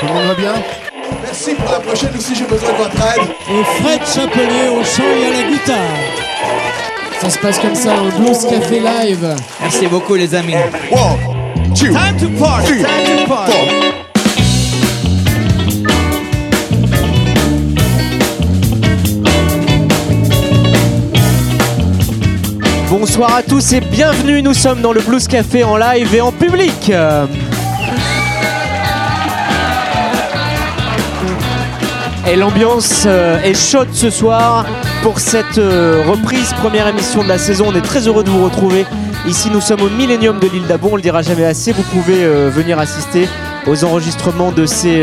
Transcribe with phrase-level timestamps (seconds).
[0.00, 0.54] Tout le monde va bien
[1.24, 3.28] Merci pour la prochaine aussi, j'ai besoin de votre aide.
[3.50, 5.76] Et Fred Chapelier au chant et à la guitare.
[7.20, 9.34] Ça se passe comme ça au Blues Café Live.
[9.60, 10.54] Merci beaucoup les amis.
[10.92, 13.52] One, two, Time to party, three, time to party.
[13.52, 13.68] four.
[22.90, 26.32] Bonsoir à tous et bienvenue, nous sommes dans le Blues Café en live et en
[26.32, 26.90] public.
[32.30, 34.66] Et l'ambiance euh, est chaude ce soir
[35.02, 37.66] pour cette euh, reprise, première émission de la saison.
[37.68, 38.84] On est très heureux de vous retrouver.
[39.26, 41.72] Ici, nous sommes au Millennium de l'île d'Abon, on le dira jamais assez.
[41.72, 43.26] Vous pouvez euh, venir assister
[43.66, 45.02] aux enregistrements de ces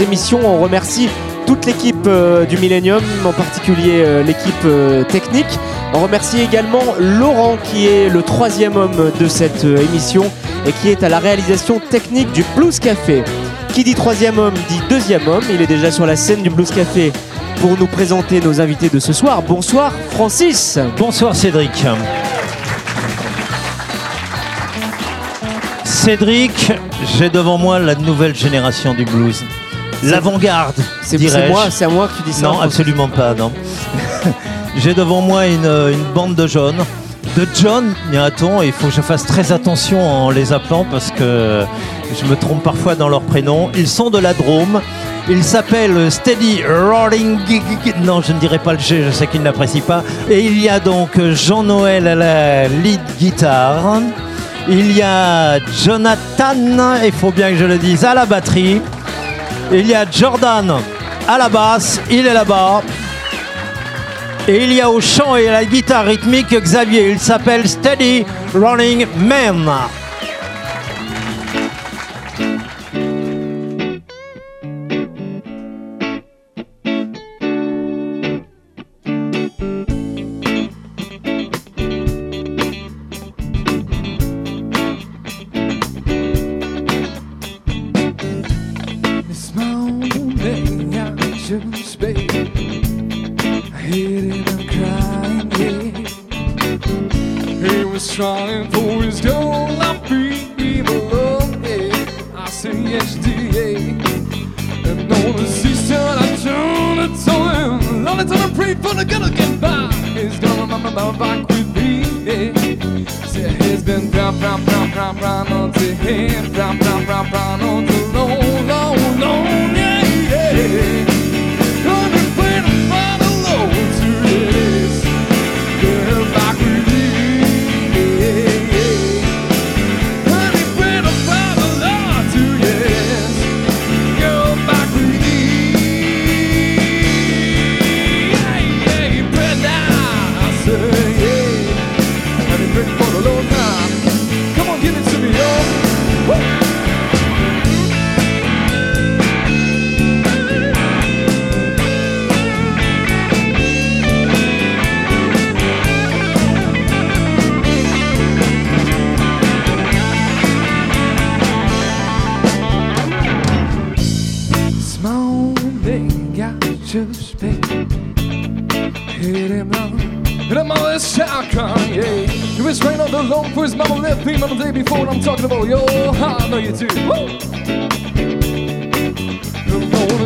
[0.00, 0.40] émissions.
[0.44, 1.08] On remercie
[1.46, 2.08] toute l'équipe
[2.48, 4.66] du Millennium, en particulier l'équipe
[5.08, 5.58] technique.
[5.94, 10.24] On remercie également Laurent qui est le troisième homme de cette émission
[10.66, 13.22] et qui est à la réalisation technique du Blues Café.
[13.74, 15.44] Qui dit troisième homme dit deuxième homme.
[15.52, 17.12] Il est déjà sur la scène du Blues Café
[17.60, 19.42] pour nous présenter nos invités de ce soir.
[19.42, 20.78] Bonsoir Francis.
[20.98, 21.86] Bonsoir Cédric.
[25.84, 26.72] Cédric,
[27.18, 29.44] j'ai devant moi la nouvelle génération du blues.
[30.02, 31.18] L'avant-garde, C'est
[31.48, 32.46] moi, c'est à moi que tu dis ça.
[32.48, 33.52] Non, absolument pas, non.
[34.78, 36.78] j'ai devant moi une, une bande de jeunes.
[37.36, 41.10] De John, dira-t-on, et il faut que je fasse très attention en les appelant parce
[41.12, 41.64] que
[42.14, 43.70] je me trompe parfois dans leur prénom.
[43.74, 44.80] Ils sont de la Drôme.
[45.28, 47.38] Ils s'appellent Steady Rolling.
[48.02, 50.02] Non, je ne dirai pas le G, je sais qu'ils n'apprécient pas.
[50.28, 54.00] Et il y a donc Jean-Noël à la lead guitare.
[54.68, 56.54] Il y a Jonathan,
[57.04, 58.80] il faut bien que je le dise, à la batterie.
[59.72, 60.80] Il y a Jordan
[61.28, 62.82] à la basse, il est là-bas.
[64.48, 68.24] Et il y a au chant et à la guitare rythmique Xavier, il s'appelle Steady
[68.54, 69.70] Running Man.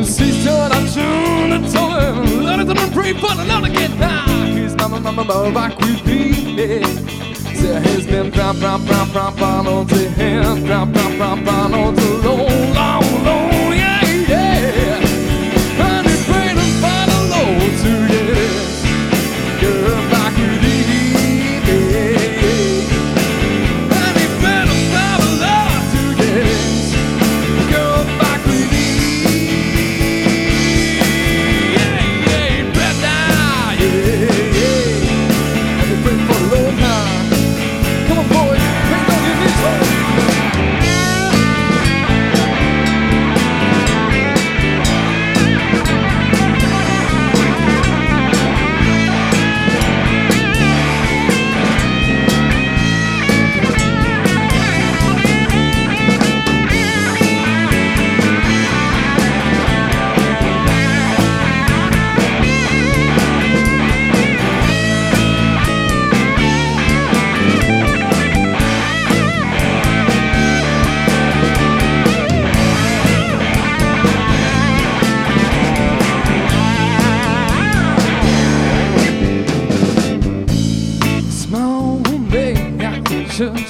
[0.04, 0.86] Sister, I'm
[1.50, 2.44] the time.
[2.44, 4.28] Let it to my pray, but I know to get back.
[4.48, 6.32] He's my mama, mama, back with me.
[7.54, 12.04] Say his name, drop, drop, drop, drop, on to him, drop, drop, drop, on to
[12.19, 13.53] long, long, long.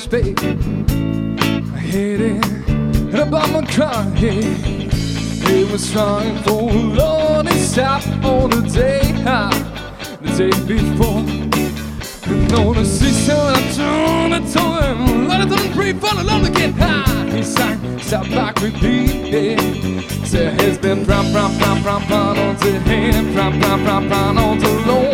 [0.04, 0.36] speak.
[0.42, 4.12] I hate it, and about my crying.
[4.20, 9.00] It was time for a long stop on the day
[10.20, 11.24] the day before.
[12.30, 16.52] And on the season, I turned and told him, let it down breathe, fall alone
[16.52, 17.36] get High.
[17.36, 19.58] He sang, sat back, repeated.
[20.26, 24.38] Said, he's been from, from, from, from, pram, on the him, from, from, from, pram,
[24.38, 25.13] on the long."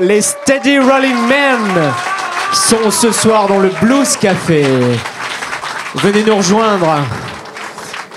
[0.00, 1.92] Les Steady Rolling Men
[2.52, 4.64] sont ce soir dans le Blues Café.
[5.96, 6.98] Venez nous rejoindre.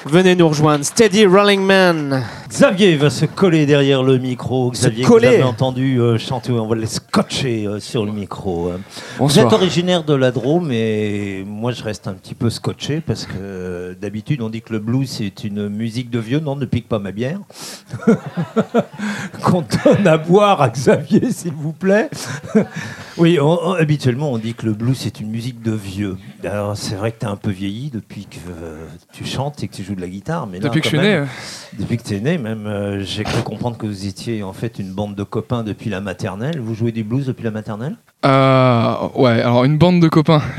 [0.06, 0.86] Venez nous rejoindre.
[0.86, 2.24] Steady Rolling Men.
[2.52, 4.72] Xavier va se coller derrière le micro.
[4.72, 8.70] Xavier, vous avez entendu euh, chanter, on va le scotcher euh, sur le micro.
[8.72, 8.82] hein.
[9.20, 13.26] Vous êtes originaire de la Drôme, mais moi je reste un petit peu scotché parce
[13.26, 16.40] que euh, d'habitude on dit que le blues c'est une musique de vieux.
[16.42, 17.40] Non, ne pique pas ma bière.
[19.44, 22.10] Qu'on donne à boire à Xavier, s'il vous plaît.
[23.18, 26.18] oui, on- on- habituellement on dit que le blues c'est une musique de vieux.
[26.44, 28.38] Alors c'est vrai que tu as un peu vieilli depuis que
[29.14, 30.48] tu chantes et que tu joues de la guitare.
[30.48, 31.24] Mais là, Depuis que je suis né,
[31.80, 34.80] depuis que tu es né, même, euh, j'ai cru comprendre que vous étiez en fait
[34.80, 36.60] une bande de copains depuis la maternelle.
[36.60, 37.96] Vous jouez du blues depuis la maternelle?
[38.26, 40.42] Euh, ouais, alors une bande de copains.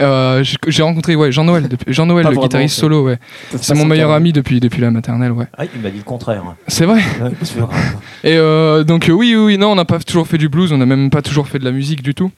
[0.00, 3.18] Euh, j'ai- rencontré ouais, Jean-Noël, Pas le guitariste solo, ouais.
[3.60, 5.46] C'est mon meilleur ami depuis, depuis la maternelle, ouais.
[5.58, 6.42] Ah, il m'a dit le contraire.
[6.68, 7.00] C'est vrai.
[7.20, 7.30] Ouais.
[8.24, 10.78] Et euh, donc oui, oui, oui, non, on n'a pas toujours fait du blues, on
[10.78, 12.30] n'a même pas toujours fait de la musique du tout.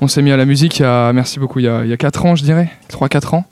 [0.00, 1.90] On s'est mis à la musique il y a, merci beaucoup, il y a, il
[1.90, 3.44] y a 4 ans, je dirais, 3-4 ans.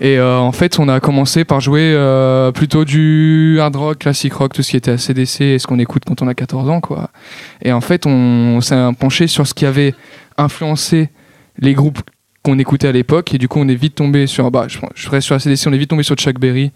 [0.00, 4.32] Et euh, en fait, on a commencé par jouer euh, plutôt du hard rock, classic
[4.34, 6.80] rock, tout ce qui était ACDC et ce qu'on écoute quand on a 14 ans,
[6.80, 7.10] quoi.
[7.62, 9.94] Et en fait, on, s'est penché sur ce qui avait
[10.36, 11.10] influencé
[11.58, 12.00] les groupes
[12.42, 13.34] qu'on écoutait à l'époque.
[13.34, 15.72] Et du coup, on est vite tombé sur, bah, je, je reste sur ACDC, on
[15.72, 16.72] est vite tombé sur Chuck Berry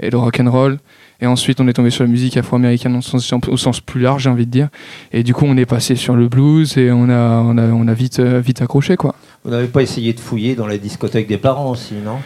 [0.00, 0.78] et le rock and roll.
[1.22, 4.24] Et ensuite, on est tombé sur la musique afro-américaine au sens, au sens plus large,
[4.24, 4.70] j'ai envie de dire.
[5.12, 7.86] Et du coup, on est passé sur le blues et on a, on a, on
[7.86, 9.14] a vite, euh, vite accroché, quoi.
[9.44, 12.18] Vous n'avez pas essayé de fouiller dans la discothèque des parents aussi, non?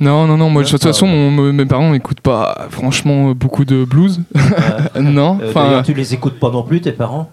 [0.00, 3.64] Non, non, non, moi, de toute façon, mon- mes parents n'écoutent pas, franchement, euh, beaucoup
[3.64, 4.20] de blues.
[5.00, 7.30] Non, euh, enfin, tu les écoutes pas non plus, tes parents?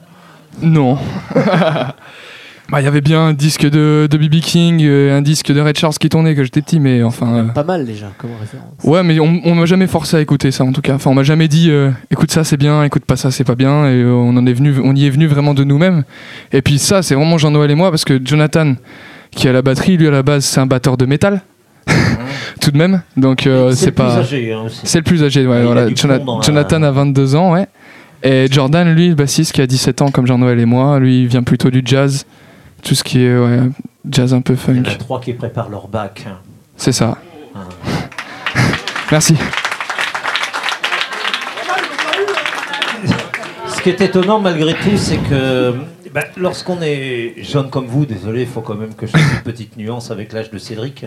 [0.62, 0.98] Non.
[2.70, 4.36] Bah, Il y avait bien un disque de, de B.B.
[4.40, 7.34] King, euh, un disque de Red Charles qui tournait quand j'étais petit, mais enfin.
[7.36, 8.70] euh, Pas mal déjà comme référence.
[8.86, 10.94] Ouais, mais on, on m'a jamais forcé à écouter ça en tout cas.
[10.96, 13.56] Enfin, on m'a jamais dit euh, écoute ça c'est bien, écoute pas ça c'est pas
[13.56, 13.88] bien.
[13.90, 16.04] Et on en est venu, on y est venu vraiment de nous-mêmes.
[16.54, 18.76] Et puis ça, c'est vraiment Jean-Noël et moi parce que Jonathan,
[19.32, 21.42] qui a la batterie, lui à la base c'est un batteur de métal,
[22.62, 23.02] tout de même.
[23.18, 24.18] Donc euh, c'est le plus pas.
[24.18, 24.66] âgé hein.
[24.84, 25.64] C'est le plus âgé, ouais.
[25.64, 25.86] Voilà.
[25.88, 27.68] du Jona- plomb dans la- Jonathan a 22 ans, ouais.
[28.24, 31.28] Et Jordan, lui, le bassiste qui a 17 ans comme Jean-Noël et moi, lui il
[31.28, 32.26] vient plutôt du jazz,
[32.84, 33.60] tout ce qui est ouais,
[34.10, 34.92] jazz un peu Il y en funk.
[34.92, 36.26] a trois qui préparent leur bac.
[36.28, 36.38] hein.
[36.78, 37.18] C'est ça.
[37.56, 37.60] Ah.
[39.12, 39.36] Merci.
[43.68, 45.74] Ce qui est étonnant malgré tout, c'est que
[46.14, 49.44] ben, lorsqu'on est jeune comme vous, désolé, il faut quand même que je fasse une
[49.44, 51.06] petite nuance avec l'âge de Cédric.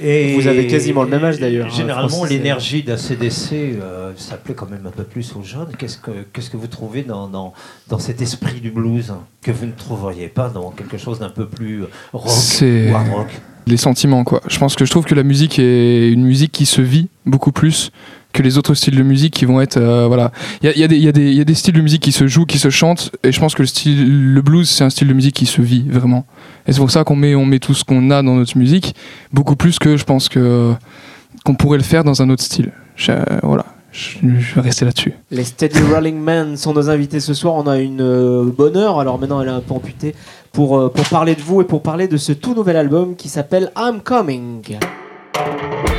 [0.00, 4.54] Et Vous avez quasiment le même âge, d'ailleurs, hein, Généralement, l'énergie d'ACDC euh, ça plaît
[4.54, 5.70] quand même un peu plus aux jeunes.
[5.76, 7.52] Qu'est-ce que, vous trouvez dans, dans,
[7.88, 11.46] dans cet esprit du blues que vous ne trouveriez pas dans quelque chose d'un peu
[11.46, 13.28] plus rock hard rock?
[13.68, 14.40] Les sentiments quoi.
[14.48, 17.52] Je pense que je trouve que la musique est une musique qui se vit beaucoup
[17.52, 17.90] plus
[18.32, 20.32] que les autres styles de musique qui vont être euh, voilà.
[20.62, 22.44] Il y a, y a y y a des styles de musique qui se jouent,
[22.46, 25.14] qui se chantent et je pense que le style le blues c'est un style de
[25.14, 26.26] musique qui se vit vraiment.
[26.66, 28.94] Et c'est pour ça qu'on met on met tout ce qu'on a dans notre musique
[29.32, 30.72] beaucoup plus que je pense que
[31.44, 32.72] qu'on pourrait le faire dans un autre style.
[32.96, 33.64] Je- voilà.
[33.90, 35.14] Je, je vais rester là-dessus.
[35.30, 37.54] Les Steady Rolling Men sont nos invités ce soir.
[37.54, 40.14] On a une euh, bonne heure, alors maintenant elle est un peu amputée,
[40.52, 43.28] pour, euh, pour parler de vous et pour parler de ce tout nouvel album qui
[43.28, 44.78] s'appelle I'm Coming.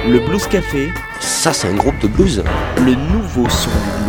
[0.07, 0.89] Le Blues Café,
[1.19, 2.43] ça c'est un groupe de blues.
[2.77, 4.08] Le nouveau son du blues.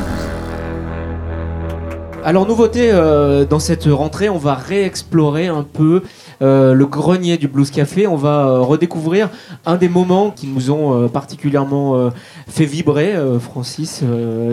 [2.23, 6.03] Alors nouveauté euh, dans cette rentrée, on va réexplorer un peu
[6.43, 8.07] euh, le grenier du Blues Café.
[8.07, 9.31] On va euh, redécouvrir
[9.65, 12.11] un des moments qui nous ont particulièrement
[12.49, 14.03] fait vibrer, Francis,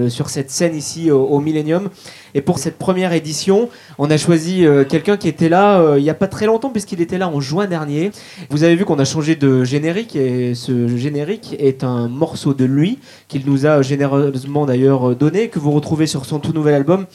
[0.09, 1.89] sur cette scène ici au, au Millennium.
[2.35, 6.13] Et pour cette première édition, on a choisi quelqu'un qui était là il n'y a
[6.13, 8.11] pas très longtemps, puisqu'il était là en juin dernier.
[8.49, 12.65] Vous avez vu qu'on a changé de générique, et ce générique est un morceau de
[12.65, 17.05] lui, qu'il nous a généreusement d'ailleurs donné, que vous retrouvez sur son tout nouvel album.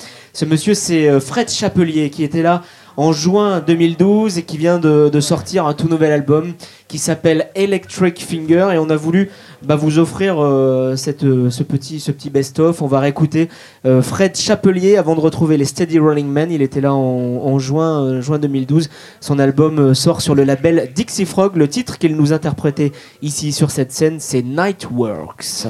[0.42, 2.62] Ce monsieur, c'est euh, Fred Chapelier, qui était là
[2.96, 6.54] en juin 2012 et qui vient de, sortir un tout nouvel album
[6.88, 8.70] qui s'appelle Electric Finger.
[8.74, 9.30] Et on a voulu
[9.62, 12.82] bah, vous offrir euh, euh, ce petit, ce petit best-of.
[12.82, 13.50] On va réécouter
[13.84, 16.50] Fred Chapelier avant de retrouver les Steady Rolling Men.
[16.50, 18.90] Il était là en, juin, juin 2012.
[19.20, 21.54] Son album sort sur le label Dixie Frog.
[21.54, 22.90] Le titre qu'il nous interprétait
[23.22, 25.68] ici sur cette scène, c'est Nightworks.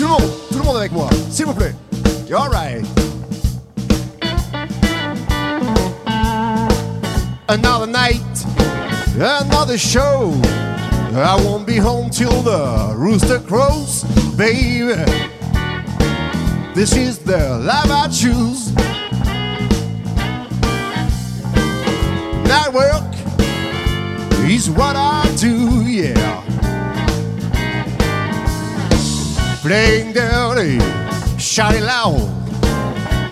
[0.00, 1.74] Tout le monde, tout le monde avec moi, s'il vous plaît.
[2.32, 2.86] Alright.
[7.48, 8.22] Another night,
[9.16, 10.32] another show.
[11.12, 14.04] I won't be home till the rooster crows,
[14.38, 14.94] baby.
[16.74, 18.72] This is the life I choose.
[22.48, 23.04] Night work
[24.48, 26.59] is what I do, yeah.
[29.62, 30.78] Playing dirty,
[31.38, 32.18] shouting loud,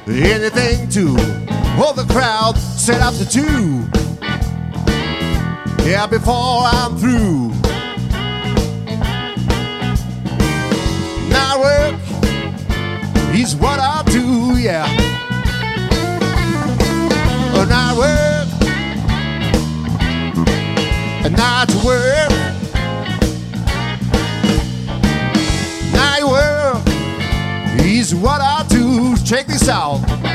[0.06, 1.16] anything to
[1.74, 3.88] hold the crowd set up to two.
[5.88, 7.48] Yeah, before I'm through.
[11.30, 11.94] Night work
[13.34, 14.86] is what I do, yeah.
[17.54, 18.48] Oh, a night work,
[21.24, 22.47] a night to work.
[28.08, 29.16] Is what I do.
[29.24, 30.27] Check this out.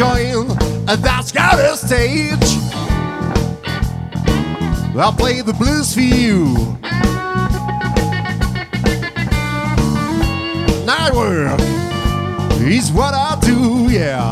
[0.00, 0.48] In enjoying
[0.86, 2.32] that scouter stage.
[4.96, 6.54] I'll play the blues for you.
[10.84, 11.60] Night work
[12.62, 14.30] is what I do, yeah.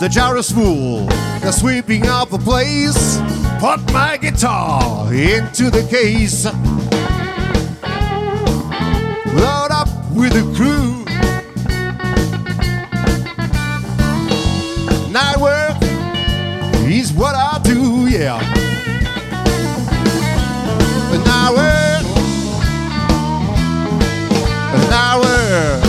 [0.00, 1.06] The gyrus fool,
[1.40, 3.18] the sweeping up the place.
[3.60, 6.44] Put my guitar into the case.
[9.34, 10.97] Load up with the crew.
[15.20, 15.76] Night work
[16.88, 18.38] is what I do, yeah.
[21.26, 22.04] Night work,
[24.88, 25.82] night work.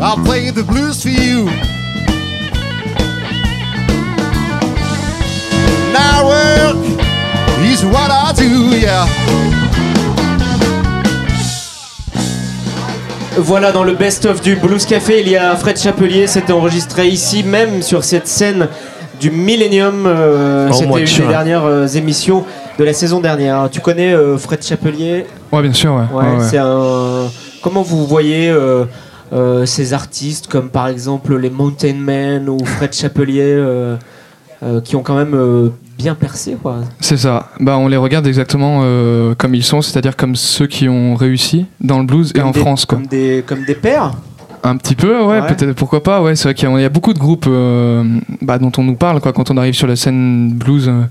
[0.00, 1.44] I'll play the blues for you.
[5.92, 6.76] Night work
[7.70, 9.55] is what I do, yeah.
[13.38, 16.26] Voilà, dans le best-of du Blues Café, il y a Fred Chapelier.
[16.26, 18.68] C'était enregistré ici même sur cette scène
[19.20, 20.06] du Millennium.
[20.06, 22.44] euh, C'était une des dernières euh, émissions
[22.78, 23.68] de la saison dernière.
[23.70, 25.26] Tu connais euh, Fred Chapelier?
[25.52, 26.02] Ouais, bien sûr, ouais.
[26.12, 26.44] Ouais, Ouais, ouais.
[26.48, 27.24] c'est un.
[27.62, 28.86] Comment vous voyez euh,
[29.66, 33.60] ces artistes comme par exemple les Mountain Men ou Fred Chapelier
[34.84, 36.78] qui ont quand même bien percé quoi.
[37.00, 37.50] C'est ça.
[37.60, 41.66] Bah, on les regarde exactement euh, comme ils sont, c'est-à-dire comme ceux qui ont réussi
[41.80, 42.98] dans le blues et en des- France, quoi.
[42.98, 44.12] Comme des, comme des pères
[44.64, 45.46] Un petit peu, ouais, Ouais.
[45.46, 46.34] peut-être, pourquoi pas, ouais.
[46.34, 48.02] C'est vrai qu'il y a- il y a beaucoup de groupes euh,
[48.42, 50.88] bah, dont on nous parle, quoi, quand on arrive sur la scène blues.
[50.88, 51.02] euh,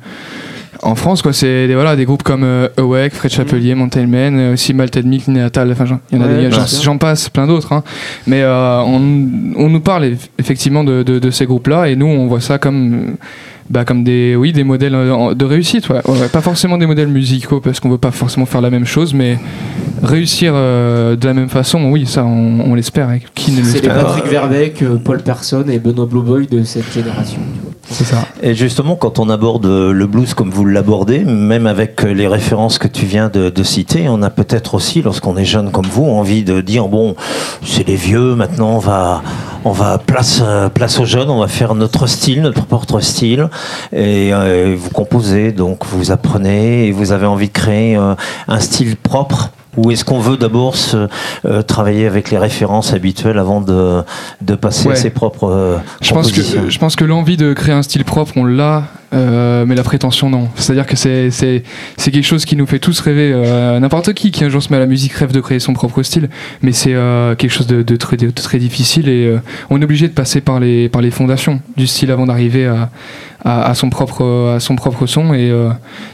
[0.83, 4.51] en France, quoi, c'est des, voilà, des groupes comme euh, Awake, Fred Chapelier, Mountain Man,
[4.53, 6.83] aussi Malted Milk, Néatal, enfin, j'en- il y en a Ouais, des- bien j'en sûr.
[6.83, 7.71] j'en passe, plein d'autres.
[7.71, 7.83] hein.
[8.27, 9.01] Mais euh, on,
[9.55, 12.57] on nous parle eff- effectivement de, de- de ces groupes-là et nous, on voit ça
[12.59, 13.11] comme, euh,
[13.69, 15.89] bah, comme des, oui, des modèles euh, de réussite.
[15.89, 16.01] Ouais.
[16.31, 19.37] Pas forcément des modèles musicaux parce qu'on veut pas forcément faire la même chose, mais
[20.03, 23.09] réussir euh, de la même façon, oui, ça, on, on l'espère.
[23.09, 23.17] hein.
[23.33, 26.91] Qui ne C'est les Patrick Verbeek, euh, Paul Persson et Benoît Blue Boy de cette
[26.93, 27.39] génération.
[27.93, 28.25] Ça.
[28.41, 32.87] Et justement, quand on aborde le blues comme vous l'abordez, même avec les références que
[32.87, 36.61] tu viens de, citer, on a peut-être aussi, lorsqu'on est jeune comme vous, envie de
[36.61, 37.15] dire bon,
[37.63, 39.21] c'est les vieux, maintenant on va,
[39.63, 40.43] on va place,
[40.73, 43.49] place aux jeunes, on va faire notre style, notre propre style,
[43.93, 48.15] et euh, vous composez, donc vous apprenez, et vous avez envie de créer euh,
[48.47, 49.51] un style propre.
[49.77, 51.07] Ou est-ce qu'on veut d'abord se,
[51.45, 54.01] euh, travailler avec les références habituelles avant de,
[54.41, 54.93] de passer Ouais.
[54.93, 58.05] à ses propres euh, Je pense que je pense que l'envie de créer un style
[58.05, 58.83] propre, on l'a
[59.15, 60.49] Euh, mais la prétention, non.
[60.55, 61.63] C'est-à-dire que c'est c'est
[61.97, 63.31] c'est quelque chose qui nous fait tous rêver.
[63.33, 65.73] Euh, N'importe qui qui un jour se met à la musique rêve de créer son
[65.73, 66.29] propre style,
[66.61, 69.33] mais c'est euh, quelque chose de, de très de très difficile et
[69.69, 72.89] on est obligé de passer par les par les fondations du style avant d'arriver à,
[73.43, 75.51] à à son propre à son propre son et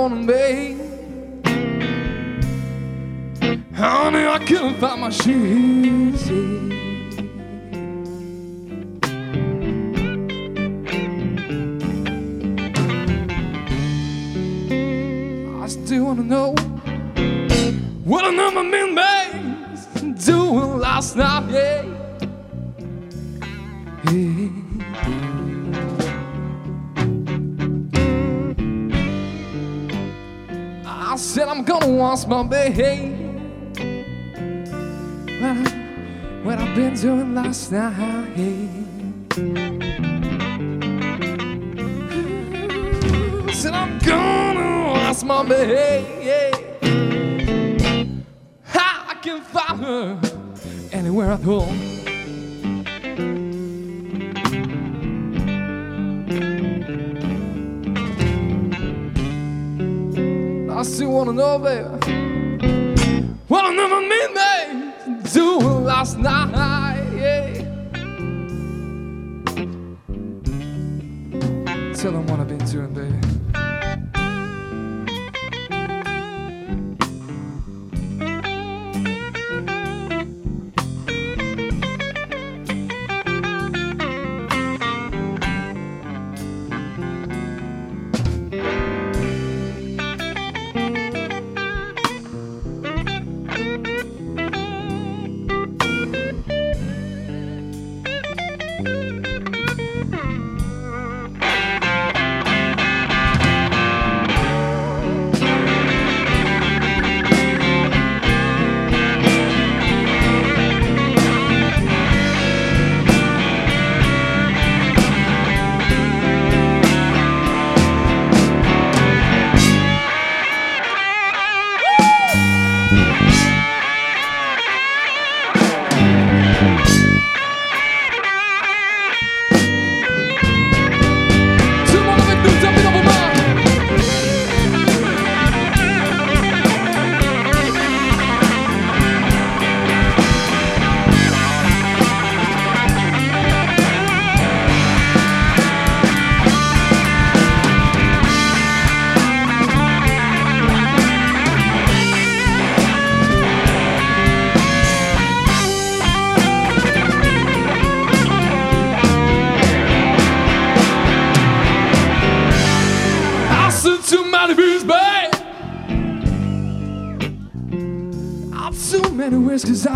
[0.07, 0.46] Walking on
[32.29, 33.13] my baby.
[36.43, 38.35] What, I've been doing last night.
[43.53, 45.45] Said I'm gonna ask my.
[48.65, 50.21] How I can find her
[50.93, 51.86] anywhere at home.
[61.17, 61.89] wanna know, baby.
[63.49, 64.46] Wanna know my midnight.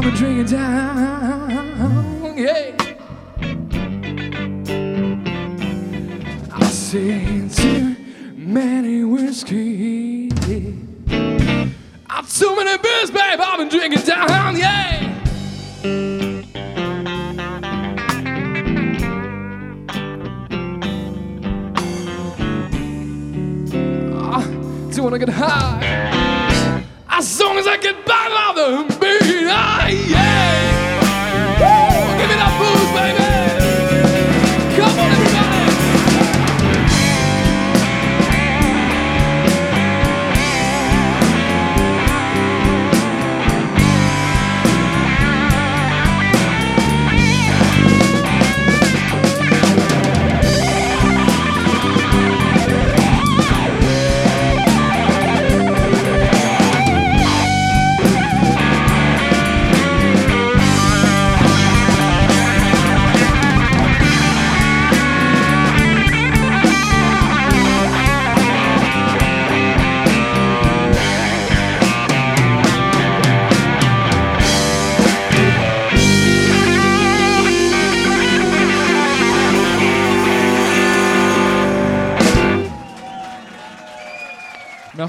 [0.02, 1.09] I've been drinking down.
[27.30, 30.79] As long as I can by, love the beat, ah, yeah.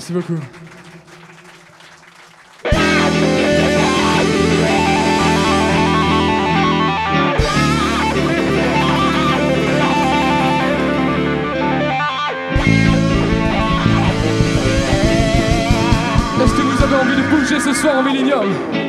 [0.01, 0.33] Merci beaucoup.
[16.41, 18.80] Est-ce que vous avez envie de bouger ce soir en millénium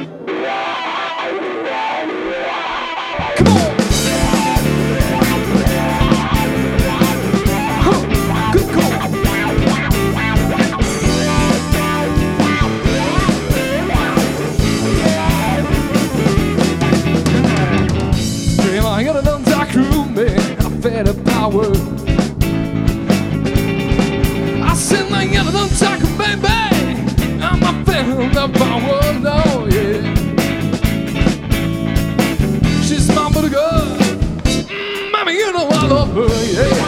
[35.92, 36.81] love her, yeah.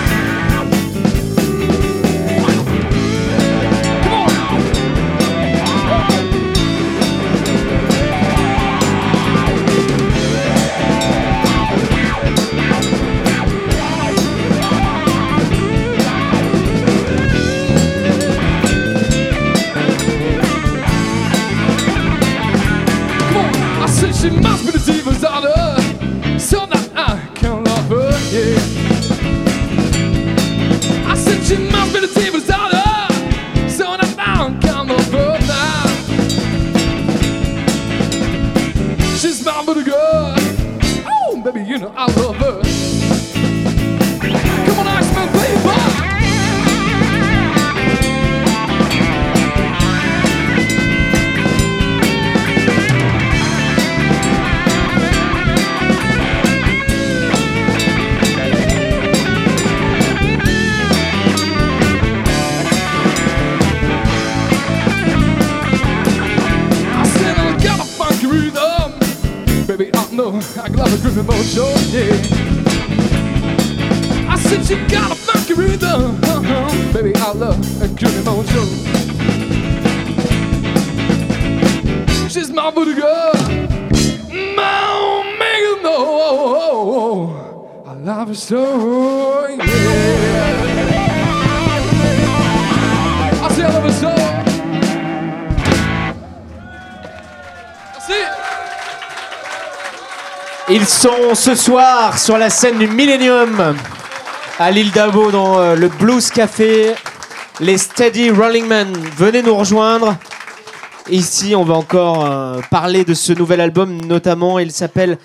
[100.85, 103.75] Ils sont ce soir sur la scène du Millennium
[104.59, 106.93] à l'île d'Abo dans euh, le Blues Café.
[107.59, 110.19] Les Steady Rolling Men, venez nous rejoindre.
[111.09, 115.17] Ici, on va encore euh, parler de ce nouvel album, notamment, il s'appelle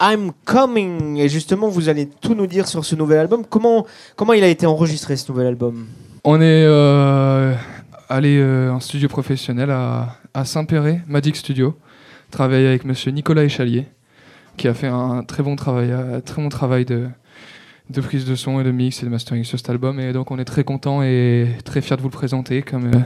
[0.00, 1.18] I'm Coming.
[1.18, 3.44] Et justement, vous allez tout nous dire sur ce nouvel album.
[3.46, 5.88] Comment, comment il a été enregistré ce nouvel album?
[6.24, 7.52] On est euh,
[8.08, 11.76] allé en studio professionnel à, à Saint-Péret, Magic Studio,
[12.30, 13.88] travailler avec monsieur Nicolas Échalier,
[14.56, 17.06] qui a fait un très bon travail, un très bon travail de,
[17.90, 19.98] de prise de son et de mix et de mastering sur cet album.
[20.00, 22.98] Et donc on est très content et très fier de vous le présenter comme euh,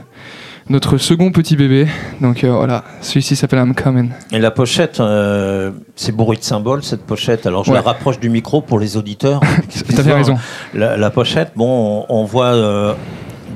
[0.69, 1.87] notre second petit bébé.
[2.21, 4.11] Donc euh, voilà, celui-ci s'appelle I'm Coming.
[4.31, 7.45] Et la pochette, euh, c'est bourré de symboles cette pochette.
[7.47, 7.77] Alors je Ouais.
[7.77, 9.39] la rapproche du micro pour les auditeurs.
[9.95, 10.35] T'as fait raison.
[10.73, 12.95] La, la pochette, bon, on, on voit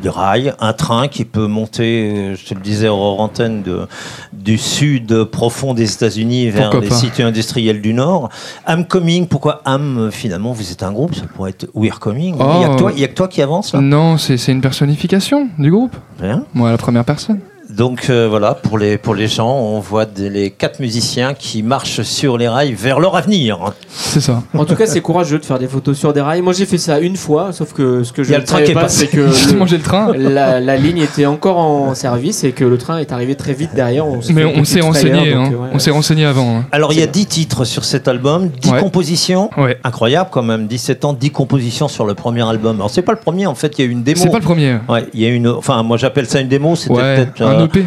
[0.01, 3.87] des rails, un train qui peut monter, je te le disais hors antenne, de,
[4.33, 6.95] du sud profond des États-Unis vers les pas.
[6.95, 8.29] sites industriels du Nord.
[8.67, 12.35] I'm Coming, pourquoi Am finalement vous êtes un groupe Ça pourrait être We're Coming.
[12.39, 12.77] Il n'y a, que Oh.
[12.77, 13.81] toi- il y a que toi qui avance là?
[13.81, 15.95] Non, c'est c'est une personnification du groupe.
[16.19, 16.43] Rien.
[16.53, 17.39] Moi, la première personne.
[17.75, 21.63] Donc euh, voilà, pour les, pour les gens, on voit des- les quatre musiciens qui
[21.63, 23.59] marchent sur les rails vers leur avenir.
[23.87, 24.43] C'est ça.
[24.57, 26.41] En tout cas, c'est courageux de faire des photos sur des rails.
[26.41, 29.07] Moi, j'ai fait ça une fois, sauf que ce que je ne savais pas, c'est
[29.07, 29.19] que
[29.59, 30.11] le- j'ai le train.
[30.17, 33.71] la, la ligne était encore en service et que le train est arrivé très vite
[33.73, 34.05] derrière.
[34.05, 35.49] On Mais fait une on s'est renseigné, hein.
[35.53, 36.57] euh, ouais, on s'est renseigné avant.
[36.57, 36.65] hein.
[36.71, 38.79] Alors il y a 10 titres sur cet album, 10 Ouais.
[38.79, 39.49] compositions.
[39.57, 39.77] Ouais.
[39.83, 42.77] Incroyable quand même, 17 ans, 10 compositions sur le premier album.
[42.77, 44.19] Alors c'est pas le premier en fait, il y a eu une démo.
[44.21, 44.75] C'est pas le premier.
[44.89, 47.60] Ouais, il y a une enfin moi j'appelle ça une démo, c'était Ouais, peut-être un
[47.61, 47.85] euh, EP.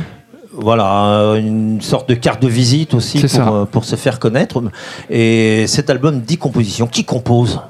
[0.52, 4.62] voilà, euh, une sorte de carte de visite aussi pour, euh, pour se faire connaître.
[5.10, 6.86] Et cet album, 10 compositions.
[6.86, 7.60] Qui compose?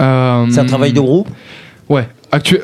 [0.00, 1.28] Euh, C'est un travail de groupe?
[1.88, 2.06] Ouais.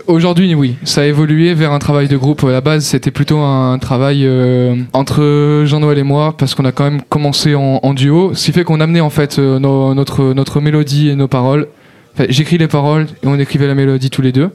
[0.07, 2.45] Aujourd'hui, oui, ça a évolué vers un travail de groupe.
[2.45, 6.71] À la base, c'était plutôt un travail euh, entre Jean-Noël et moi, parce qu'on a
[6.71, 10.33] quand même commencé en, en duo, ce qui fait qu'on amenait en fait nos- notre,
[10.35, 11.67] notre mélodie et nos paroles.
[12.15, 14.51] Enfin, J'écris les paroles et on écrivait la mélodie tous les deux.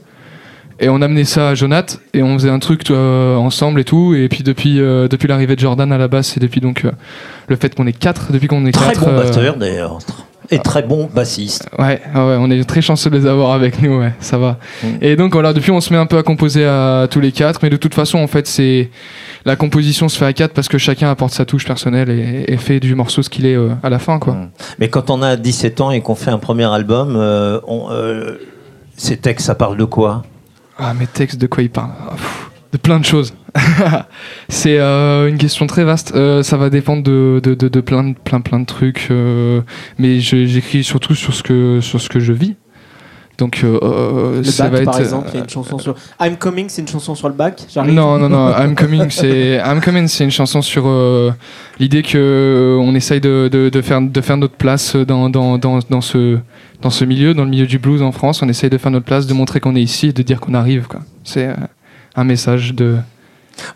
[0.82, 4.14] Et on amenait ça à Jonath et on faisait un truc euh, ensemble et tout.
[4.14, 6.90] Et puis depuis, euh, depuis l'arrivée de Jordan à la basse et depuis donc euh,
[7.46, 9.04] le fait qu'on est quatre, depuis qu'on est Très quatre.
[9.04, 9.98] bon euh, batteur d'ailleurs.
[10.50, 11.68] Et très bon bassiste.
[11.78, 14.58] Ouais, ouais, on est très chanceux de les avoir avec nous, ouais, ça va.
[14.82, 14.86] Mm.
[15.00, 17.60] Et donc voilà, depuis on se met un peu à composer à tous les quatre,
[17.62, 18.90] mais de toute façon en fait c'est
[19.44, 22.56] la composition se fait à quatre parce que chacun apporte sa touche personnelle et, et
[22.56, 24.34] fait du morceau ce qu'il est à la fin quoi.
[24.34, 24.50] Mm.
[24.80, 27.16] Mais quand on a 17 ans et qu'on fait un premier album,
[27.68, 27.88] on,
[28.96, 30.24] ces textes, ça parle de quoi?
[30.84, 33.34] Ah mes textes de quoi ils parlent Ah, pff, De plein de choses.
[34.48, 36.12] c'est euh, une question très vaste.
[36.14, 39.60] Euh, ça va dépendre de, de, de, de plein, de- plein plein de trucs, euh,
[39.98, 42.56] mais j'écris surtout sur ce que sur ce que je vis.
[43.38, 45.94] Donc Le ça bac, va être par exemple, il y a une chanson sur.
[46.20, 47.62] I'm Coming, c'est une chanson sur le bac.
[47.76, 48.50] Non, non, non.
[48.56, 50.84] I'm Coming, c'est I'm Coming, c'est une chanson sur
[51.80, 56.00] l'idée que euh, on essaye de faire de faire notre place dans, dans, dans, dans
[56.00, 56.38] ce
[56.82, 58.42] dans ce milieu, dans le milieu du blues en France.
[58.42, 60.54] On essaye de faire notre place, de montrer qu'on est ici, et de dire qu'on
[60.54, 60.86] arrive.
[61.24, 61.54] C'est euh,
[62.16, 62.96] un message de.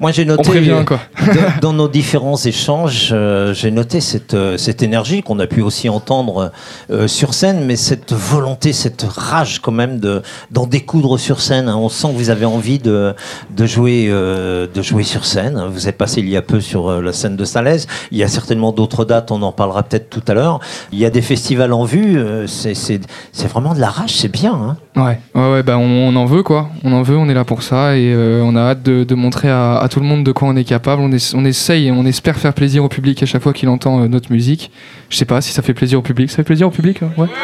[0.01, 1.01] Moi, j'ai On noté prévient quoi.
[1.61, 5.61] dans, dans nos différents échanges, euh, j'ai noté cette, euh, cette énergie qu'on a pu
[5.63, 6.53] aussi entendre
[6.91, 11.69] euh, sur scène, mais cette volonté, cette rage quand même de d'en découdre sur scène.
[11.69, 11.77] hein.
[11.77, 13.15] On sent que vous avez envie de,
[13.51, 15.63] de jouer de jouer sur scène.
[15.71, 17.87] Vous êtes passé il y a peu sur la scène de Salaise.
[18.11, 19.31] Il y a certainement d'autres dates.
[19.31, 20.61] On en parlera peut-être tout à l'heure.
[20.93, 22.19] Il y a des festivals en vue.
[22.47, 23.01] c'est c'est
[23.33, 24.15] c'est vraiment de la rage.
[24.17, 24.55] C'est bien.
[24.55, 24.77] Hein.
[24.97, 25.63] Ouais, ouais, ouais.
[25.63, 26.71] Bah, on, on en veut quoi.
[26.85, 27.17] On en veut.
[27.17, 30.01] On est là pour ça et on a hâte de, de montrer à, à tout
[30.01, 31.03] le monde de quoi on est capable.
[31.03, 33.69] On, es- on essaye et on espère faire plaisir au public à chaque fois qu'il
[33.69, 34.71] entend euh, notre musique.
[35.11, 36.31] Je sais pas si ça fait plaisir au public.
[36.31, 37.29] Ça fait plaisir au public, hein ouais.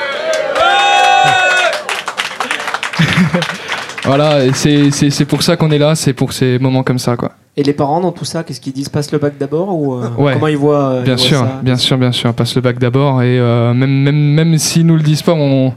[4.05, 7.33] Voilà, c'est pour ça qu'on est là, c'est pour ces moments comme ça, quoi.
[7.57, 8.89] Et les parents dans tout ça, qu'est-ce qu'ils disent?
[8.89, 10.33] Passe le bac d'abord ou euh, Ouais.
[10.33, 11.61] comment ils voient euh, Bien ils voient sûr, ça?
[11.63, 12.35] bien sûr, bien sûr.
[12.35, 15.73] Passe le bac d'abord et euh, même, même, même s'ils nous le disent pas, on,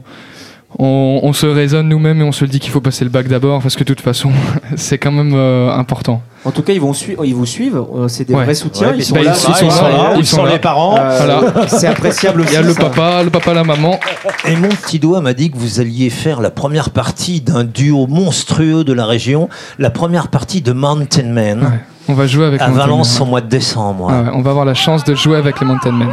[0.78, 3.28] on, on se raisonne nous-mêmes et on se le dit qu'il faut passer le bac
[3.28, 4.30] d'abord parce que de toute façon,
[4.76, 6.20] c'est quand même euh, important.
[6.44, 7.82] En tout cas, ils vont suivre, ils vous suivent.
[7.96, 8.44] euh, c'est des Ouais.
[8.44, 8.88] vrais soutiens.
[8.88, 9.32] Ouais, ils mais sont bah, là.
[9.32, 9.84] ils sont ils là, sont
[10.14, 10.52] ils Ils sont sont là.
[10.52, 10.96] les parents.
[10.98, 11.66] Euh, Voilà.
[11.68, 12.50] C'est appréciable aussi.
[12.52, 12.82] Il y a le ça.
[12.82, 13.98] papa, le papa, la maman.
[14.46, 18.06] Et mon petit doigt m'a dit que vous alliez faire la première partie d'un duo
[18.06, 19.48] monstrueux de la région,
[19.78, 21.80] la première partie de Mountain Man Ouais.
[22.08, 24.04] On va jouer avec à les Mountain Valence Men, au mois de décembre.
[24.04, 24.12] ouais.
[24.14, 26.10] Ah ouais, on va avoir la chance de jouer avec les Mountain Men.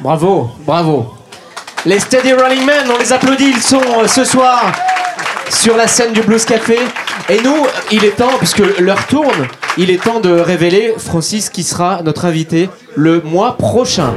[0.00, 1.14] Bravo, bravo.
[1.86, 3.50] Les Steady Running Men, on les applaudit.
[3.50, 4.72] Ils sont euh, ce soir
[5.48, 6.76] sur la scène du Blues Café.
[7.28, 11.62] Et nous, il est temps, puisque l'heure tourne, il est temps de révéler Francis qui
[11.62, 14.12] sera notre invité le mois prochain.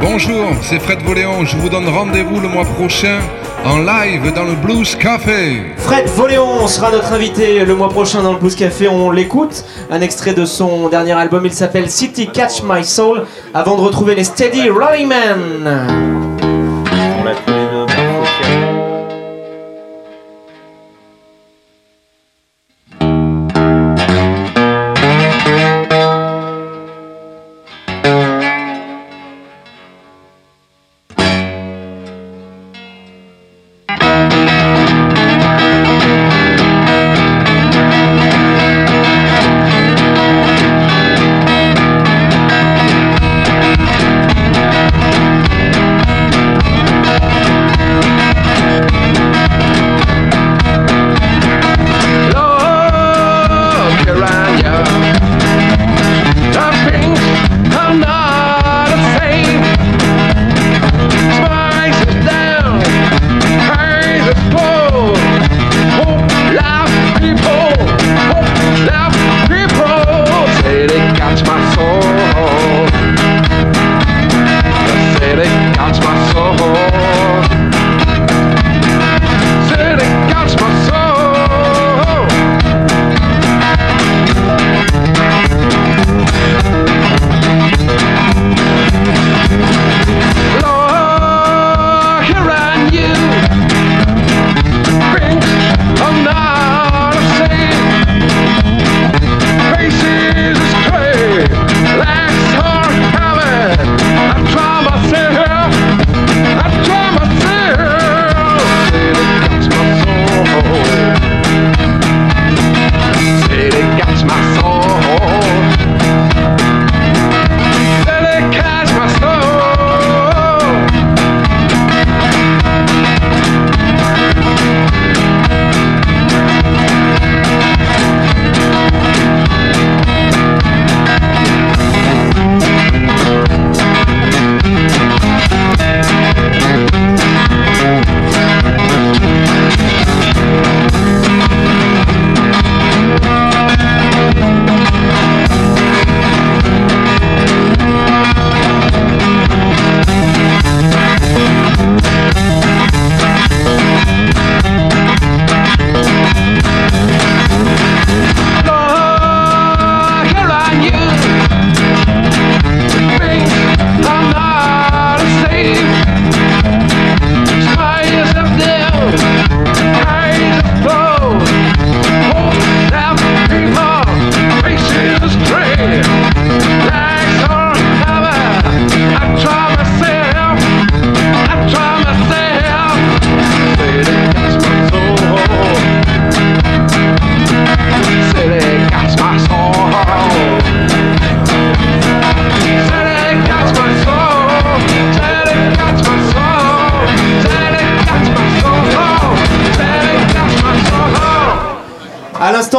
[0.00, 1.44] Bonjour, c'est Fred Voléon.
[1.44, 3.20] Je vous donne rendez-vous le mois prochain
[3.66, 5.74] en live dans le Blues Café.
[5.76, 8.88] Fred Voléon sera notre invité le mois prochain dans le Blues Café.
[8.88, 9.64] On l'écoute.
[9.90, 11.44] Un extrait de son dernier album.
[11.44, 13.26] Il s'appelle City Catch My Soul.
[13.54, 16.36] Avant de retrouver les Steady Running Men.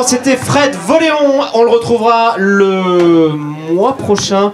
[0.08, 1.42] C'était Fred Voléon.
[1.54, 3.30] On le retrouvera le
[3.74, 4.54] mois prochain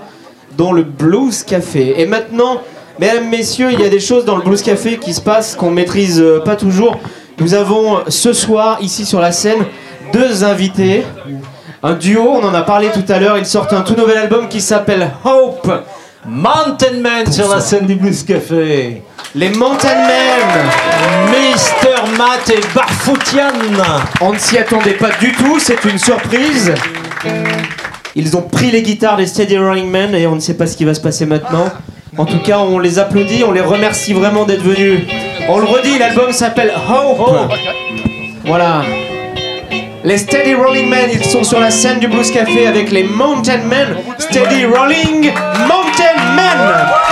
[0.57, 2.01] dans le Blues Café.
[2.01, 2.61] Et maintenant,
[2.99, 5.69] mesdames, messieurs, il y a des choses dans le Blues Café qui se passent qu'on
[5.69, 6.97] maîtrise euh, pas toujours.
[7.37, 9.63] Nous avons ce soir, ici sur la scène,
[10.11, 11.03] deux invités.
[11.83, 13.37] Un duo, on en a parlé tout à l'heure.
[13.37, 15.71] Ils sortent un tout nouvel album qui s'appelle Hope.
[16.25, 19.03] Mountain Man sur la scène du Blues Café.
[19.35, 21.31] Les Mountain Men.
[21.31, 23.49] Mister Matt et Barfoutian.
[24.21, 26.71] On ne s'y attendait pas du tout, c'est une surprise.
[28.15, 30.77] Ils ont pris les guitares des Steady Rolling Men et on ne sait pas ce
[30.77, 31.71] qui va se passer maintenant.
[32.15, 34.99] En tout cas, on les applaudit, on les remercie vraiment d'être venus.
[35.49, 37.51] On le redit, l'album s'appelle Hope.
[38.45, 38.83] Voilà.
[40.03, 43.63] Les Steady Rolling Men, ils sont sur la scène du Blues Café avec les Mountain
[43.67, 43.97] Men.
[44.19, 45.31] Steady Rolling
[45.67, 47.02] Mountain Men.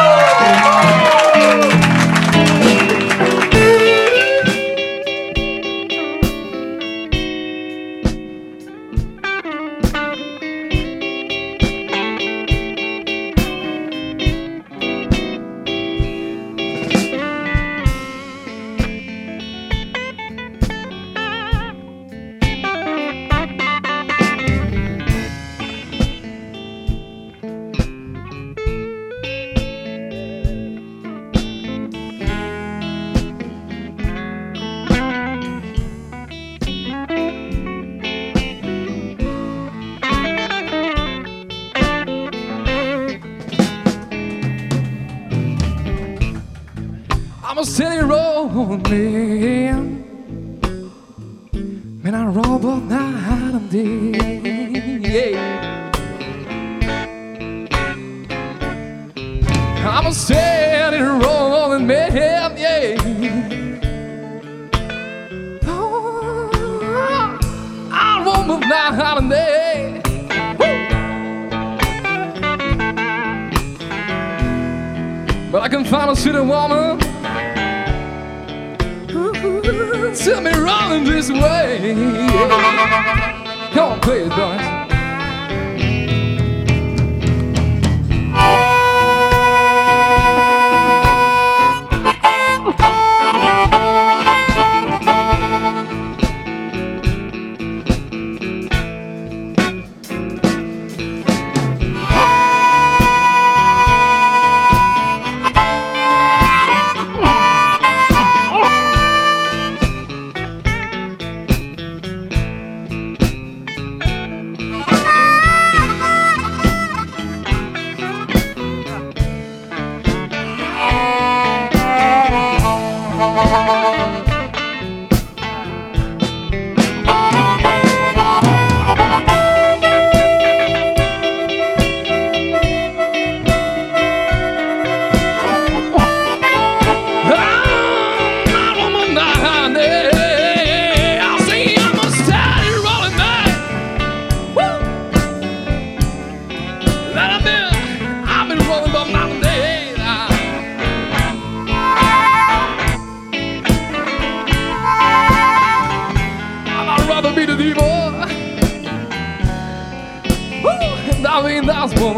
[48.72, 49.31] Rolling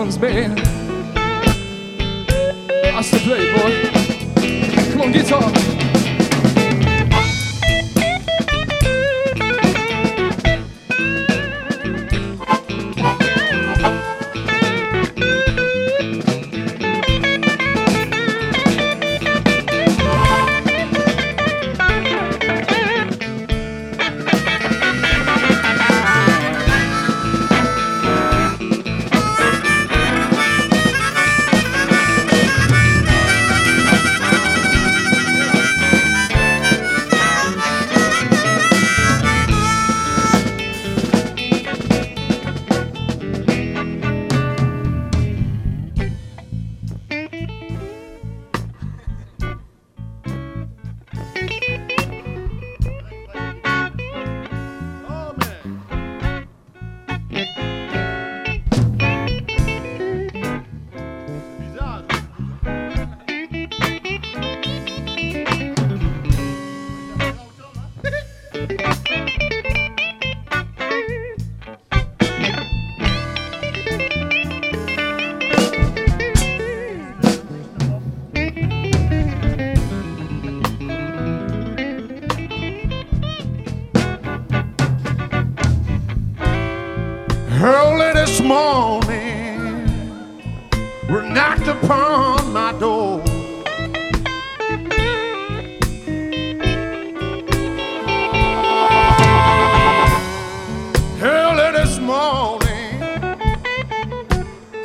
[0.03, 0.53] one's been.
[2.83, 4.91] That's the play, boy.
[4.91, 5.62] Come on, guitar.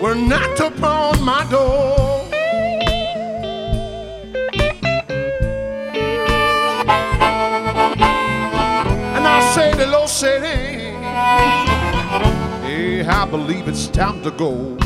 [0.08, 2.24] Were knocked upon my door.
[9.16, 10.42] And I say, the Lord said,
[12.62, 14.76] hey, I believe it's time to go.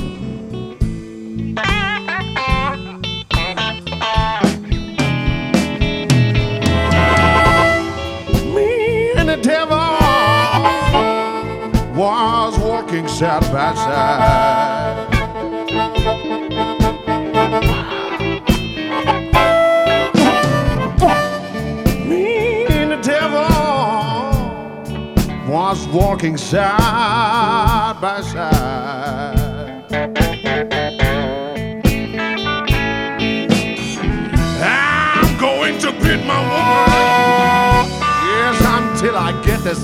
[8.56, 9.78] Me and the devil
[11.94, 15.01] was walking side by side.
[25.72, 29.82] Was walking side by side.
[34.60, 37.88] I'm going to beat my woman.
[38.28, 39.74] Yes, until I get her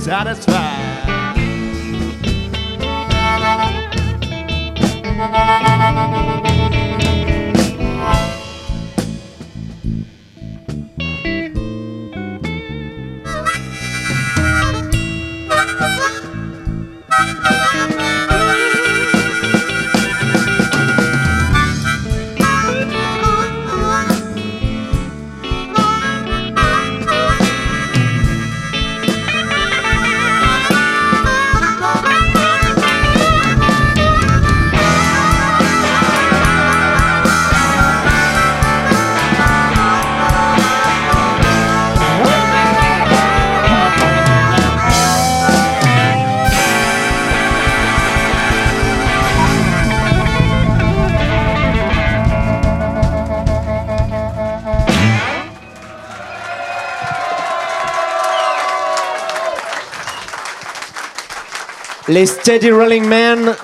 [62.09, 63.55] Les Steady Rolling Men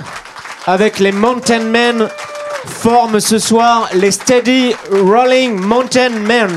[0.66, 2.08] avec les Mountain Men
[2.66, 6.50] forment ce soir les Steady Rolling Mountain Men.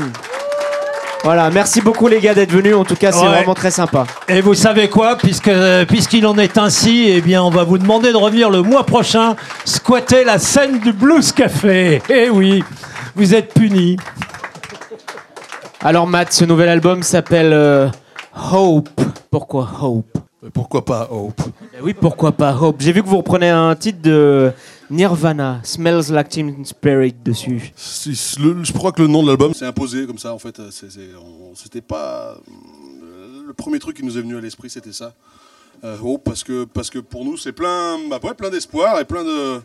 [1.24, 2.74] Voilà, merci beaucoup les gars d'être venus.
[2.76, 3.28] En tout cas, c'est Ouais.
[3.28, 4.06] vraiment très sympa.
[4.28, 5.50] Et vous savez quoi, puisque
[5.88, 9.34] puisqu'il en est ainsi, eh bien, on va vous demander de revenir le mois prochain
[9.64, 12.00] squatter la scène du Blues Café.
[12.08, 12.62] Eh oui,
[13.16, 13.96] vous êtes punis.
[15.82, 17.88] Alors Matt, ce nouvel album s'appelle euh,
[18.52, 18.88] Hope.
[19.30, 20.17] Pourquoi Hope?
[20.52, 21.40] Pourquoi pas Hope
[21.76, 24.52] Eh Oui, pourquoi pas Hope J'ai vu que vous reprenez un titre de
[24.88, 27.72] Nirvana, Smells Like Teen Spirit dessus.
[28.38, 30.60] Le- je crois que le nom de l'album s'est imposé comme ça en fait.
[30.60, 32.36] On- C'était pas
[33.02, 35.12] euh, le premier truc qui nous est venu à l'esprit, c'était ça.
[35.82, 39.04] Euh, Hope parce que parce que pour nous c'est plein bah, ouais, plein d'espoir et
[39.04, 39.60] plein de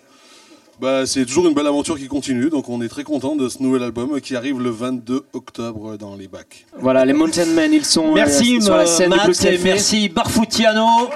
[0.80, 2.50] bah, c'est toujours une belle aventure qui continue.
[2.50, 6.16] Donc on est très content de ce nouvel album qui arrive le 22 octobre dans
[6.16, 6.66] les bacs.
[6.80, 11.10] Voilà, les Mountain Men, ils sont euh, Merci sur la scène Matt et merci Barfoutiano.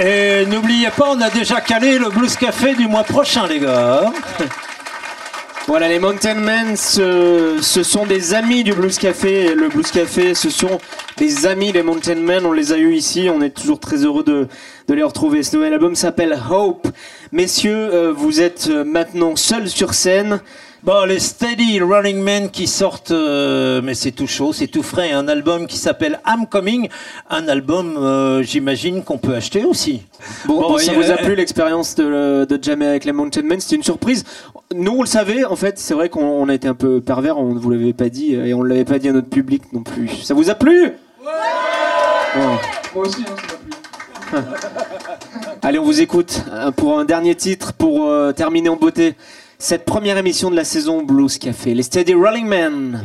[0.00, 4.12] Et n'oubliez pas, on a déjà calé le Blues Café du mois prochain, les gars.
[5.66, 9.46] Voilà, les Mountain Men, ce, ce sont des amis du Blues Café.
[9.46, 10.78] Et le Blues Café, ce sont
[11.16, 12.44] des amis des Mountain Men.
[12.44, 13.30] On les a eus ici.
[13.34, 14.46] On est toujours très heureux de,
[14.88, 15.42] de les retrouver.
[15.42, 16.88] Ce nouvel album s'appelle Hope.
[17.32, 20.40] Messieurs, euh, vous êtes euh, maintenant seuls sur scène.
[20.82, 25.12] Bon, les Steady Rolling Men qui sortent, euh, mais c'est tout chaud, c'est tout frais,
[25.12, 26.90] un album qui s'appelle I'm Coming,
[27.30, 30.02] un album, euh, j'imagine, qu'on peut acheter aussi.
[30.44, 33.62] Bon, bon, ça vous a plu l'expérience de, de jammer avec les Mountain Men?
[33.62, 34.26] C'était une surprise.
[34.74, 37.38] Nous, on le savait, en fait, c'est vrai qu'on on a été un peu pervers,
[37.38, 39.62] on ne vous l'avait pas dit et on ne l'avait pas dit à notre public
[39.72, 40.10] non plus.
[40.22, 40.92] Ça vous a plu?
[41.24, 42.60] Moi
[42.94, 43.73] aussi, hein, ça m'a plu.
[45.62, 49.14] Allez, on vous écoute euh, pour un dernier titre pour euh, terminer en beauté
[49.58, 51.74] cette première émission de la saison Blues Café.
[51.74, 53.04] Les Steady Rolling Men.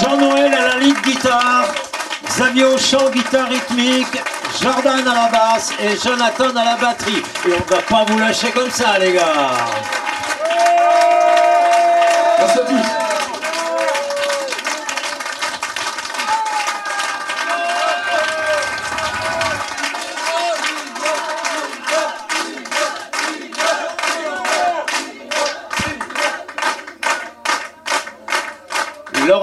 [0.00, 1.66] Jean-Noël à la lead guitare,
[2.26, 4.20] Xavier au chant, guitare rythmique,
[4.60, 7.22] Jordan à la basse et Jonathan à la batterie.
[7.46, 9.22] Et on va pas vous lâcher comme ça, les gars.
[12.38, 13.03] Merci à tous.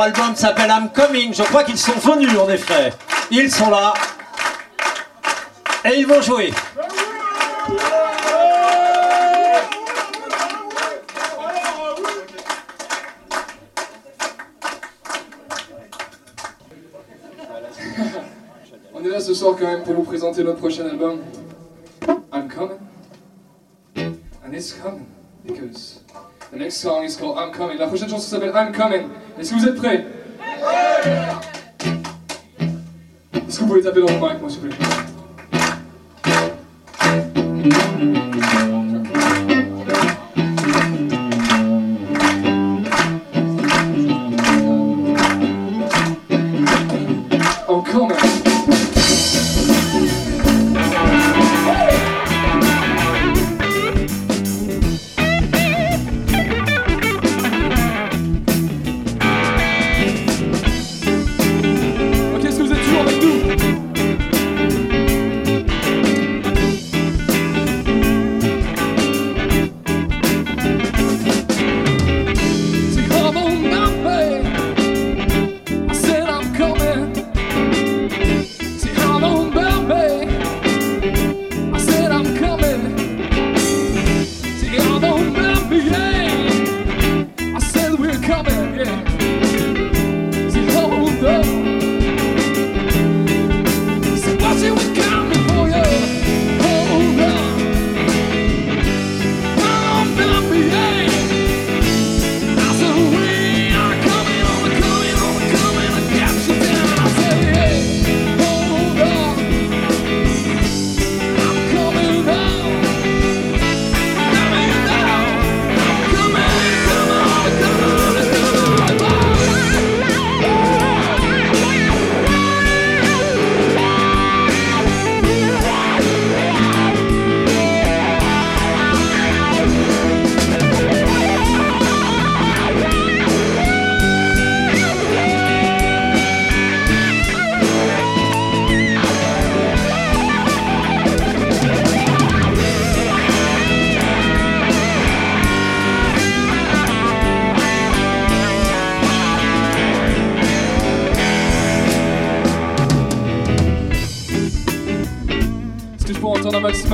[0.02, 1.32] Leur album s'appelle I'm Coming.
[1.32, 2.92] Je crois qu'ils sont venus en effet.
[3.30, 3.94] Ils sont là.
[5.86, 6.52] Et ils vont jouer.
[18.96, 21.20] On est là ce soir quand même pour vous présenter notre prochain album.
[22.34, 22.80] I'm coming.
[24.44, 25.06] And it's coming.
[25.46, 26.00] Because
[26.52, 27.78] the next song is called I'm coming.
[27.78, 29.12] La prochaine chanson s'appelle I'm coming.
[29.42, 30.06] Est-ce que vous êtes prêts?
[33.34, 34.91] Est-ce que vous pouvez taper dans le mic, moi, s'il vous plaît?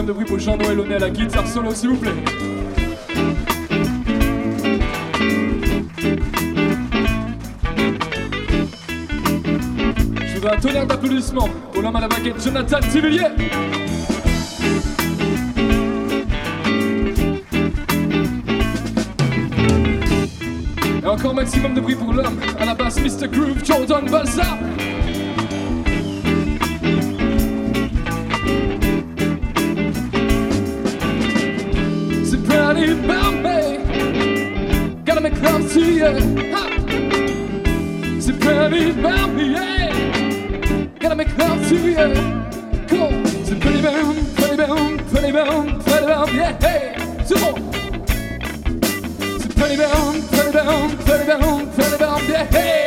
[0.08, 2.12] De bruit pour Jean-Noël Launay à la guitare solo, s'il vous plaît.
[10.26, 13.28] Je voudrais un tonnerre d'applaudissements pour l'homme à la baguette, Jonathan Tivillier.
[21.04, 23.28] Et encore maximum de bruit pour l'homme à la basse, Mr.
[23.28, 24.58] Groove, Jordan Balsa.
[38.48, 40.86] Pretty about me, yeah.
[41.00, 41.96] Gotta make love to you.
[42.88, 43.26] Cool.
[43.46, 46.58] C'est pretty boom, pretty boom, pretty boom, pretty boom, yeah.
[46.62, 46.96] Hey.
[49.40, 52.46] C'est pretty boom, pretty boom, pretty boom, pretty boom, yeah.
[52.52, 52.87] Hey.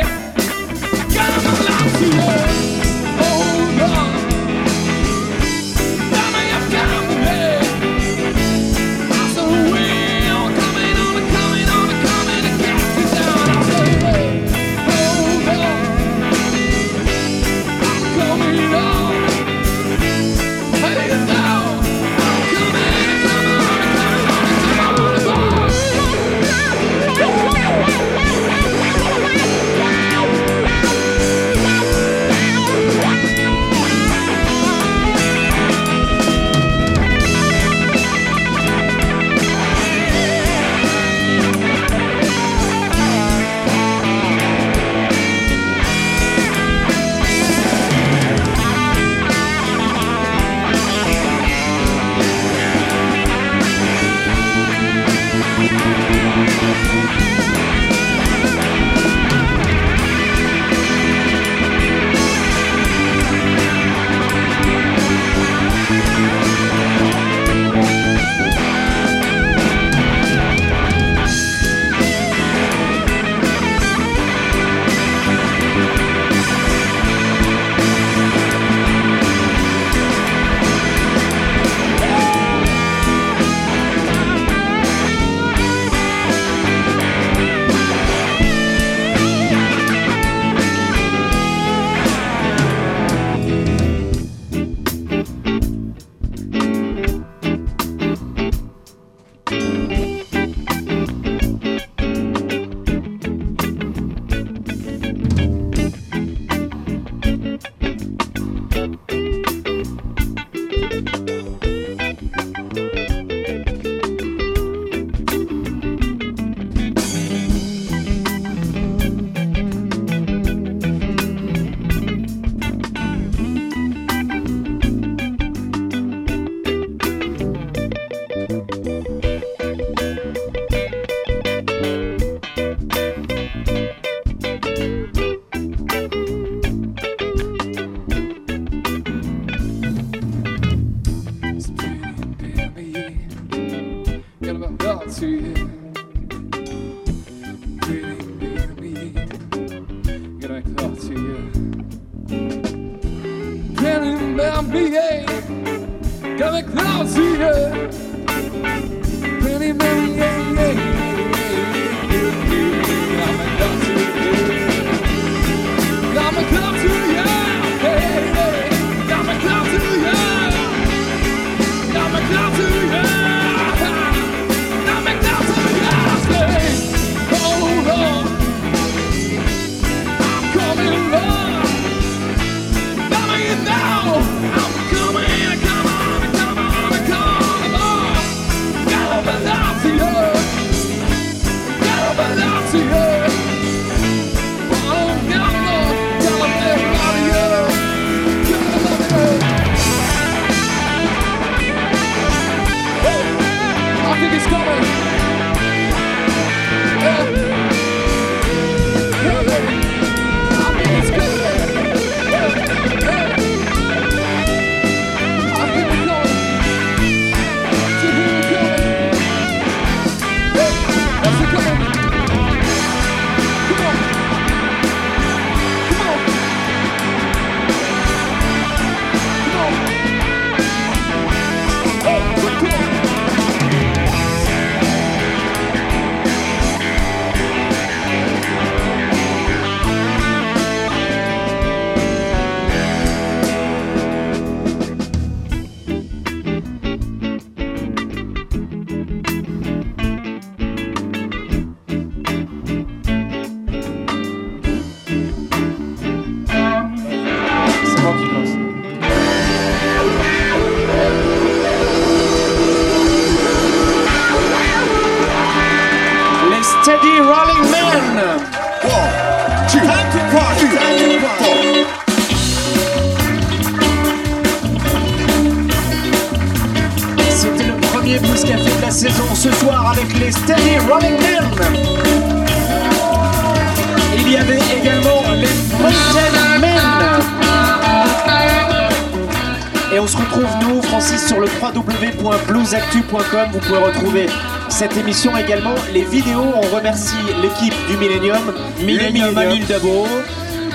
[294.81, 295.75] Cette émission également.
[295.93, 299.35] Les vidéos, on remercie l'équipe du Millennium, Millennium
[299.69, 300.07] d'Abo.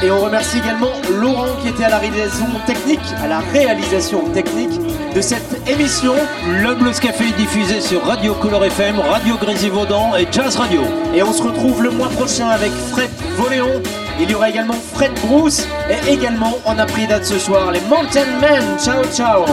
[0.03, 4.80] Et on remercie également Laurent qui était à la réalisation technique, à la réalisation technique
[5.16, 6.14] de cette émission.
[6.45, 10.82] Le Blues Café est diffusé sur Radio Color FM, Radio Grésivaudan et Jazz Radio.
[11.16, 13.82] Et on se retrouve le mois prochain avec Fred Voléon.
[14.22, 15.68] Il y aura également Fred Bruce.
[15.89, 18.78] Et également, on a pris date ce soir, les Mountain Men.
[18.78, 19.45] Ciao, ciao.